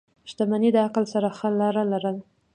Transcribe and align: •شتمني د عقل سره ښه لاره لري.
•شتمني 0.29 0.69
د 0.73 0.77
عقل 0.85 1.05
سره 1.13 1.27
ښه 1.37 1.49
لاره 1.59 1.83
لري. 1.91 2.15